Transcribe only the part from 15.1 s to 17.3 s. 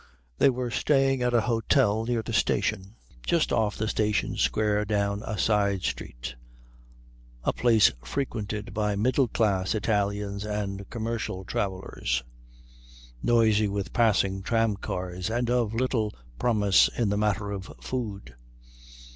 and of little promise in the